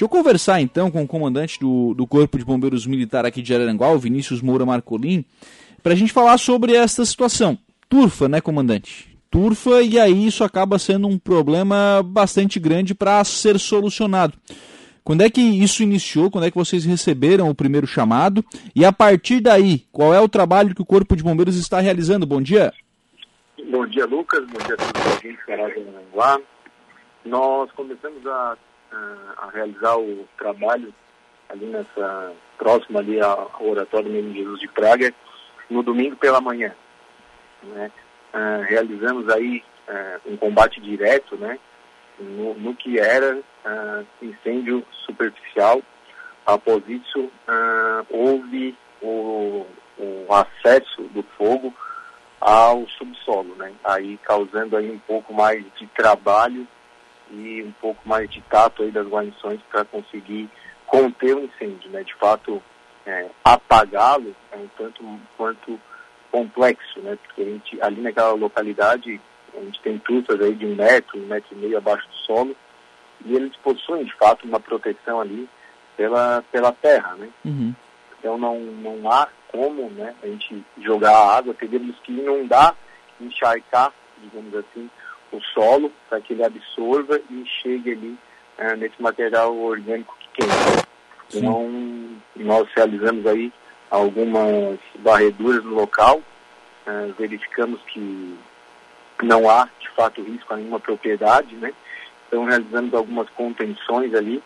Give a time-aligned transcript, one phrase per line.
[0.00, 3.54] Deixa eu conversar então com o comandante do, do Corpo de Bombeiros Militar aqui de
[3.54, 5.26] Araranguá, o Vinícius Moura Marcolin,
[5.82, 7.58] para a gente falar sobre essa situação.
[7.86, 9.14] Turfa, né, comandante?
[9.30, 14.32] Turfa, e aí isso acaba sendo um problema bastante grande para ser solucionado.
[15.04, 16.30] Quando é que isso iniciou?
[16.30, 18.42] Quando é que vocês receberam o primeiro chamado?
[18.74, 22.24] E a partir daí, qual é o trabalho que o Corpo de Bombeiros está realizando?
[22.24, 22.72] Bom dia.
[23.70, 24.46] Bom dia, Lucas.
[24.46, 26.40] Bom dia a todos os ouvintes Aranguá.
[27.26, 28.56] Nós começamos a,
[28.92, 30.92] a, realizar o trabalho
[31.48, 35.12] ali nessa próxima ali ao Oratório Menino Jesus de Praga
[35.68, 36.74] no domingo pela manhã.
[37.62, 37.90] Né?
[38.32, 41.58] Uh, realizamos aí uh, um combate direto, né?
[42.18, 45.82] No, no que era uh, incêndio superficial.
[46.46, 47.30] Após isso,
[48.08, 49.66] houve o,
[49.98, 51.72] o acesso do fogo
[52.40, 53.72] ao subsolo, né?
[53.84, 56.66] Aí causando aí um pouco mais de trabalho
[57.30, 60.48] e um pouco mais de tato aí das guarnições para conseguir
[60.86, 62.02] conter o incêndio, né?
[62.02, 62.62] De fato,
[63.06, 65.04] é, apagá-lo é um tanto
[65.36, 65.80] quanto
[66.30, 67.16] complexo, né?
[67.22, 69.20] Porque a gente, ali naquela localidade,
[69.54, 72.56] a gente tem tufas aí de um metro, um metro e meio abaixo do solo,
[73.24, 75.48] e eles possuem, de fato, uma proteção ali
[75.96, 77.28] pela, pela terra, né?
[77.44, 77.74] Uhum.
[78.18, 82.76] Então não, não há como né, a gente jogar a água, teríamos que inundar,
[83.20, 84.88] encharcar, digamos assim,
[85.32, 88.18] o solo para que ele absorva e chegue ali
[88.58, 90.54] é, nesse material orgânico que queima.
[91.32, 91.70] Então,
[92.36, 93.52] nós realizamos aí
[93.90, 96.20] algumas varreduras no local,
[96.86, 98.36] é, verificamos que
[99.22, 101.72] não há, de fato, risco a nenhuma propriedade, né?
[102.26, 104.42] Então, realizamos algumas contenções ali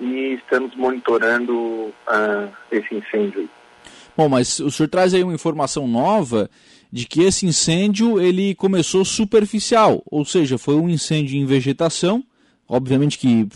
[0.00, 3.48] e estamos monitorando uh, esse incêndio.
[4.16, 6.50] Bom, mas o senhor traz aí uma informação nova
[6.92, 12.22] de que esse incêndio ele começou superficial, ou seja, foi um incêndio em vegetação.
[12.68, 13.48] Obviamente que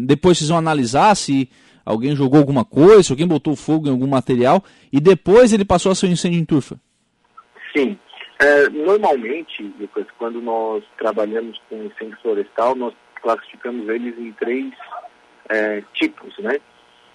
[0.00, 1.48] depois vocês vão analisar se
[1.84, 5.90] alguém jogou alguma coisa, se alguém botou fogo em algum material, e depois ele passou
[5.90, 6.78] a ser um incêndio em turfa.
[7.76, 7.98] Sim.
[8.40, 9.72] É, normalmente,
[10.18, 12.92] quando nós trabalhamos com incêndio florestal, nós
[13.22, 14.72] classificamos eles em três
[15.48, 16.58] é, tipos, né?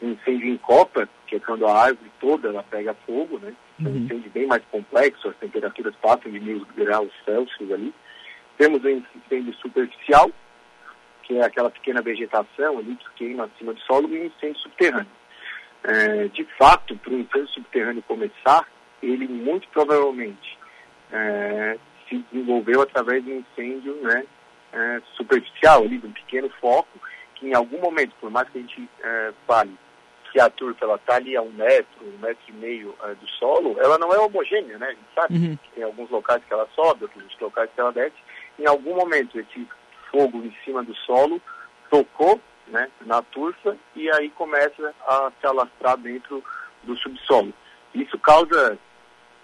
[0.02, 3.54] Incêndio em copa, que é quando a árvore toda ela pega fogo, né?
[3.80, 3.98] É um uhum.
[3.98, 7.94] incêndio bem mais complexo, as temperaturas passam de mil graus Celsius ali.
[8.58, 10.32] Temos o incêndio superficial,
[11.24, 15.12] que é aquela pequena vegetação ali que queima acima do solo, e o incêndio subterrâneo.
[15.84, 18.68] É, de fato, para o incêndio subterrâneo começar,
[19.04, 20.58] ele muito provavelmente
[21.12, 21.78] é,
[22.08, 24.26] se desenvolveu através de um incêndio né,
[24.74, 27.00] é, superficial, ali, de um pequeno foco,
[27.36, 29.78] que em algum momento, por mais que a gente é, fale
[30.32, 33.28] que a turfa ela está ali a um metro, um metro e meio é, do
[33.40, 34.88] solo, ela não é homogênea, né?
[34.88, 35.58] A gente sabe uhum.
[35.58, 38.16] que tem alguns locais que ela sobe, outros locais que ela desce.
[38.60, 39.68] Em algum momento esse
[40.12, 41.42] fogo em cima do solo
[41.90, 46.44] tocou né, na turfa e aí começa a se alastrar dentro
[46.84, 47.54] do subsolo.
[47.94, 48.78] Isso causa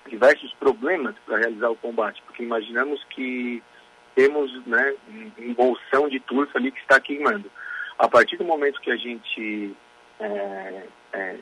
[0.07, 3.63] diversos problemas para realizar o combate, porque imaginamos que
[4.15, 4.95] temos né,
[5.39, 7.49] um bolsão de turfa ali que está queimando.
[7.97, 9.75] A partir do momento que a gente
[10.23, 11.35] é, é,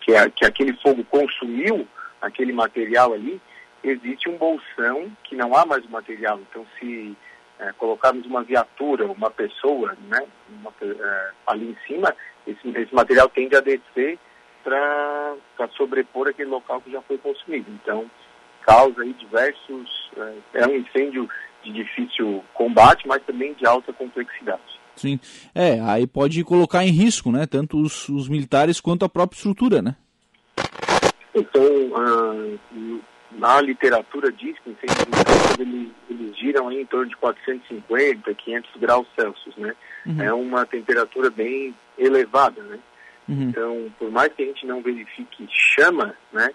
[0.00, 1.86] que, a, que aquele fogo consumiu
[2.20, 3.40] aquele material ali,
[3.82, 6.40] existe um bolsão que não há mais o material.
[6.40, 7.16] Então, se
[7.58, 12.14] é, colocarmos uma viatura, uma pessoa né, uma, é, ali em cima,
[12.46, 14.18] esse, esse material tende a descer
[14.62, 15.36] para
[15.76, 17.70] sobrepor aquele local que já foi consumido.
[17.82, 18.10] Então,
[18.62, 20.10] causa aí diversos.
[20.16, 21.28] É, é um incêndio
[21.62, 24.80] de difícil combate, mas também de alta complexidade.
[24.96, 25.18] Sim.
[25.54, 27.46] É, aí pode colocar em risco, né?
[27.46, 29.96] Tanto os, os militares quanto a própria estrutura, né?
[31.34, 31.60] Então,
[33.32, 39.56] na literatura diz que incêndios eles, eles giram em torno de 450, 500 graus Celsius,
[39.56, 39.74] né?
[40.06, 40.22] Uhum.
[40.22, 42.78] É uma temperatura bem elevada, né?
[43.28, 43.42] Uhum.
[43.48, 46.50] Então, por mais que a gente não verifique chama, né?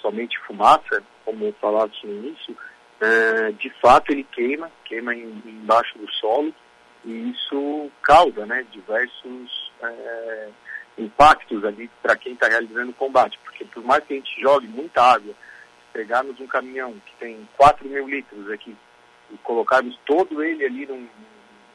[0.00, 2.56] Somente fumaça, como falado no início,
[3.00, 6.54] uh, de fato ele queima, queima em, embaixo do solo
[7.04, 10.48] e isso causa né, diversos é,
[10.98, 14.68] impactos ali para quem está realizando o combate, porque por mais que a gente jogue
[14.68, 15.34] muita água,
[15.92, 18.76] pegarmos um caminhão que tem 4 mil litros aqui
[19.30, 21.08] e colocarmos todo ele ali num,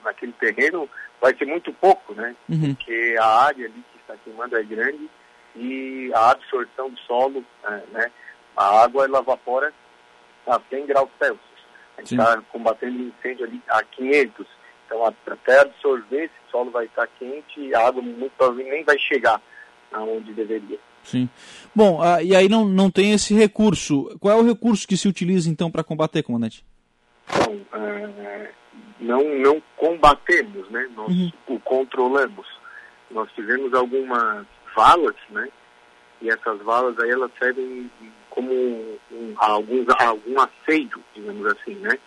[0.03, 0.89] naquele terreno,
[1.19, 2.35] vai ser muito pouco, né?
[2.49, 2.75] Uhum.
[2.75, 5.09] Porque a área ali que está queimando é grande
[5.55, 8.11] e a absorção do solo, é, né?
[8.55, 9.73] A água ela evapora
[10.47, 11.41] a 100 graus Celsius.
[11.97, 14.47] A gente está combatendo incêndio ali a 500.
[14.87, 18.97] Então, até absorver, esse solo vai estar quente e a água muito provavelmente nem vai
[18.97, 19.41] chegar
[19.91, 20.79] aonde deveria.
[21.03, 21.29] Sim.
[21.75, 24.17] Bom, ah, e aí não, não tem esse recurso.
[24.19, 26.65] Qual é o recurso que se utiliza, então, para combater, comandante?
[27.45, 28.51] Bom, é,
[28.99, 30.89] não, não combatemos, né?
[30.95, 31.31] Nós uhum.
[31.47, 32.47] o controlamos.
[33.11, 34.45] nós fizemos algumas
[34.75, 35.49] valas, né?
[36.21, 37.91] E essas valas aí elas servem
[38.29, 41.97] como um, alguns, algum asseio, digamos assim, né?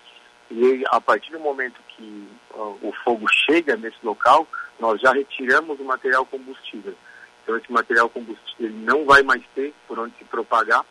[0.51, 4.47] E a partir do momento que uh, o fogo chega nesse local,
[4.81, 6.95] nós já retiramos o material combustível.
[7.43, 10.85] Então esse material combustível não vai mais ter por onde se propagar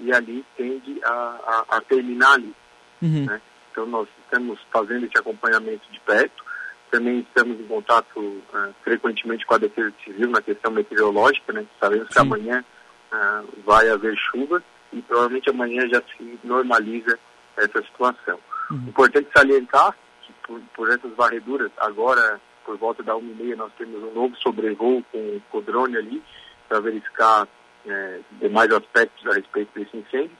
[0.00, 1.12] e ali tende a,
[1.70, 2.54] a, a terminar ali.
[3.02, 3.26] Uhum.
[3.26, 3.40] Né?
[3.70, 6.44] Então nós estamos fazendo esse acompanhamento de perto.
[6.90, 11.64] Também estamos em contato uh, frequentemente com a Defesa Civil na questão meteorológica, né?
[11.80, 12.12] Sabemos Sim.
[12.12, 12.64] que amanhã
[13.12, 14.62] uh, vai haver chuva
[14.92, 17.18] e provavelmente amanhã já se normaliza
[17.56, 18.38] essa situação.
[18.72, 18.88] Uhum.
[18.88, 24.14] Importante salientar que por, por, essas varreduras, agora por volta da 1h30 nós temos um
[24.14, 26.22] novo sobrevoo com, com o drone ali
[26.68, 27.46] para verificar
[27.86, 30.36] é, demais aspectos a respeito desse incêndio.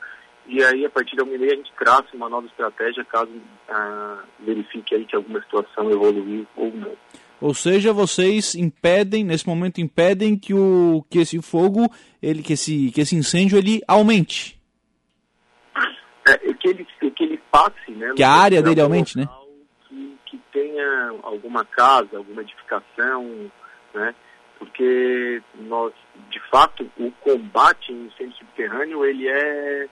[0.47, 3.31] E aí, a partir da 1h30, a gente traça uma nova estratégia caso
[3.69, 6.97] ah, verifique aí que alguma situação evoluiu ou não.
[7.41, 11.93] Ou seja, vocês impedem, nesse momento impedem que, o, que esse fogo,
[12.23, 14.61] ele, que, esse, que esse incêndio ele aumente.
[16.27, 17.02] É, que ele, que ele
[17.53, 18.15] passe, né?
[18.17, 19.29] Que a área dele aumente, né?
[19.87, 23.51] Que, que tenha alguma casa, alguma edificação,
[23.95, 24.15] né?
[24.59, 25.93] Porque nós,
[26.31, 29.89] de fato, o combate em incêndio subterrâneo, ele é,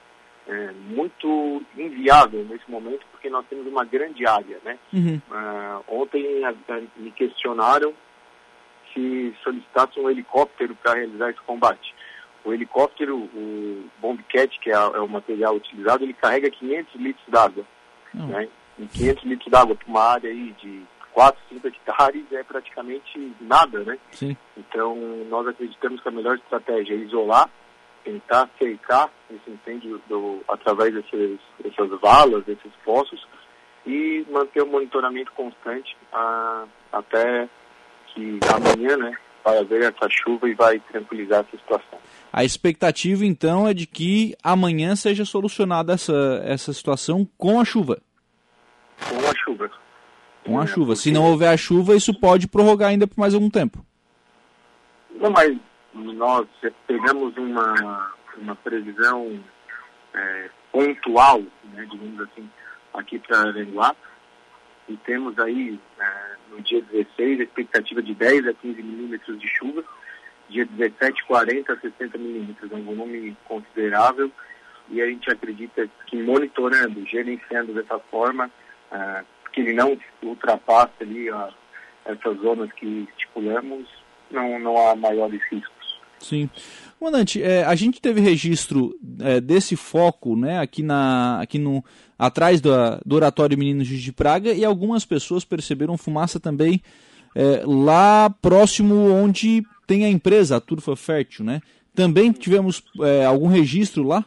[0.49, 4.79] é, muito inviável nesse momento, porque nós temos uma grande área, né?
[4.93, 5.21] Uhum.
[5.31, 7.93] Uh, ontem a, a, me questionaram
[8.95, 11.95] se solicitasse um helicóptero para realizar esse combate.
[12.45, 17.65] O helicóptero, o Bombcat, que é, é, o material utilizado, ele carrega 500 litros d'água.
[18.15, 18.27] Uhum.
[18.29, 18.49] Né?
[18.79, 20.83] E 500 litros d'água para uma área aí de
[21.13, 23.99] 4, 5 hectares é praticamente nada, né?
[24.13, 24.37] Sim.
[24.57, 24.97] Então,
[25.29, 27.51] nós acreditamos que a melhor estratégia é isolar,
[28.05, 33.27] tentar cercar esse incêndio do, através desses, dessas valas, desses poços,
[33.87, 37.49] e manter o monitoramento constante a, até
[38.09, 41.99] que amanhã, né, vai haver essa chuva e vai tranquilizar essa situação.
[42.33, 47.99] A expectativa, então, é de que amanhã seja solucionada essa, essa situação com a chuva.
[49.09, 49.71] Com a chuva.
[50.45, 50.97] Com a chuva.
[50.97, 53.85] Se não houver a chuva, isso pode prorrogar ainda por mais algum tempo.
[55.17, 55.57] Não, mas
[55.95, 56.47] nós
[56.87, 59.39] pegamos uma, uma previsão
[60.15, 61.41] é, pontual,
[61.75, 62.49] né, digamos assim,
[62.95, 63.95] aqui para Aranguá,
[64.91, 69.49] e temos aí é, no dia 16 a expectativa de 10 a 15 milímetros de
[69.49, 69.85] chuva,
[70.49, 74.31] dia 17, 40 a 60 milímetros, é um volume considerável,
[74.89, 78.51] e a gente acredita que monitorando, gerenciando dessa forma,
[78.91, 81.29] é, que ele não ultrapasse ali
[82.05, 83.87] essas zonas que estipulamos,
[84.31, 86.01] não, não há maiores riscos.
[86.19, 86.51] Sim.
[87.01, 91.83] Comandante, é, a gente teve registro é, desse foco né, aqui, na, aqui no,
[92.19, 92.71] atrás do,
[93.07, 96.83] do Oratório Meninos de Praga e algumas pessoas perceberam fumaça também
[97.35, 101.63] é, lá próximo onde tem a empresa, a Turfa Fértil, né?
[101.95, 104.23] Também tivemos é, algum registro lá?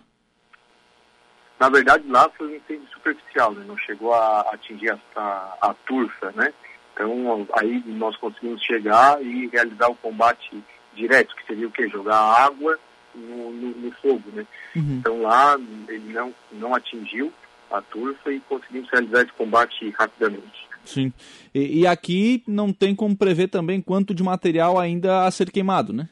[1.59, 3.63] Na verdade, lá foi um incêndio superficial, né?
[3.67, 6.51] não chegou a atingir a, a, a turfa, né?
[6.95, 10.63] Então, aí nós conseguimos chegar e realizar o combate
[10.95, 11.87] direto, que seria o quê?
[11.87, 12.77] Jogar água
[13.13, 14.45] no, no, no fogo, né?
[14.75, 14.97] Uhum.
[14.99, 15.55] Então lá
[15.87, 17.31] ele não, não atingiu
[17.71, 20.67] a turfa e conseguimos realizar esse combate rapidamente.
[20.85, 21.13] Sim.
[21.53, 25.93] E, e, aqui não tem como prever também quanto de material ainda a ser queimado,
[25.93, 26.09] né?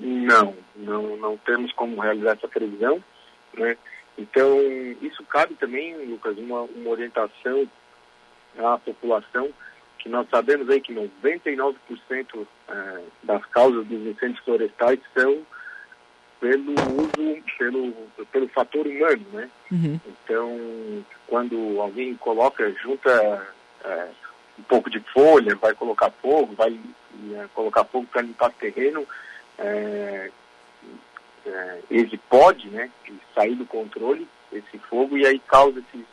[0.00, 3.02] Não, não, não temos como realizar essa previsão,
[3.56, 3.76] né?
[4.18, 4.58] Então,
[5.00, 7.68] isso cabe também, Lucas, uma, uma orientação
[8.58, 9.48] à população
[9.98, 11.74] que nós sabemos aí que 99%
[12.68, 15.44] é, das causas dos incêndios florestais são
[16.40, 17.92] pelo uso, pelo,
[18.30, 19.50] pelo fator humano, né?
[19.72, 20.00] Uhum.
[20.06, 23.46] Então, quando alguém coloca, junta
[23.84, 24.08] é,
[24.58, 26.78] um pouco de folha, vai colocar fogo, vai
[27.34, 29.04] é, colocar fogo para limpar terreno,
[29.58, 30.30] é,
[31.44, 32.90] é, ele pode, né,
[33.34, 36.06] sair do controle esse fogo e aí causa esses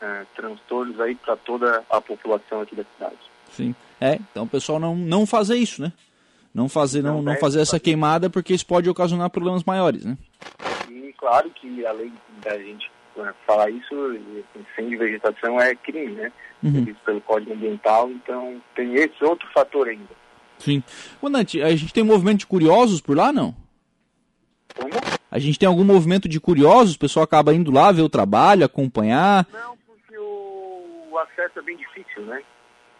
[0.00, 3.18] é, transtornos aí para toda a população aqui da cidade.
[3.52, 3.74] Sim.
[4.00, 5.92] É, então o pessoal não, não fazer isso, né?
[6.54, 10.16] Não fazer, não, não, não fazer essa queimada porque isso pode ocasionar problemas maiores, né?
[10.88, 13.94] E claro que além da gente né, falar isso,
[14.56, 16.32] incêndio de vegetação é crime, né?
[16.62, 16.84] Uhum.
[16.84, 20.20] Isso pelo Código Ambiental, então tem esse outro fator ainda.
[20.58, 20.82] Sim.
[21.20, 23.54] Comandante, a gente tem um movimento de curiosos por lá, não?
[24.74, 24.90] Como?
[25.30, 26.96] A gente tem algum movimento de curiosos?
[26.96, 29.46] O pessoal acaba indo lá ver o trabalho, acompanhar?
[29.52, 29.76] Não,
[31.20, 32.42] acesso é bem difícil, né?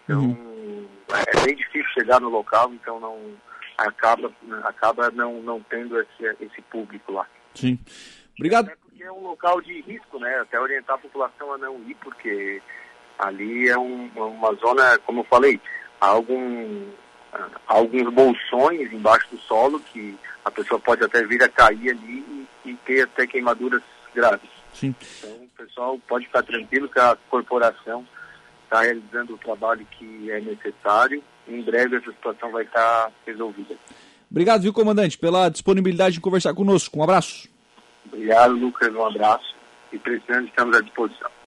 [0.05, 0.89] Então, uhum.
[1.09, 3.19] é bem difícil chegar no local, então não
[3.79, 4.33] acaba,
[4.65, 7.27] acaba não, não tendo esse, esse público lá.
[7.55, 7.79] Sim.
[8.39, 8.71] Obrigado.
[8.71, 10.41] É porque é um local de risco, né?
[10.41, 12.61] Até orientar a população a não ir, porque
[13.19, 15.61] ali é um, uma zona, como eu falei,
[16.01, 16.87] há algum,
[17.67, 22.71] alguns bolsões embaixo do solo que a pessoa pode até vir a cair ali e,
[22.71, 23.83] e ter até queimaduras
[24.15, 24.60] graves.
[24.75, 24.95] Sim.
[25.19, 28.07] Então, o pessoal pode ficar tranquilo que a corporação
[28.65, 31.23] está realizando o trabalho que é necessário.
[31.49, 33.75] Em breve essa situação vai estar resolvida.
[34.31, 36.99] Obrigado, viu, comandante, pela disponibilidade de conversar conosco.
[36.99, 37.49] Um abraço.
[38.07, 38.95] Obrigado, Lucas.
[38.95, 39.55] Um abraço.
[39.93, 41.31] E precisando, estamos à disposição.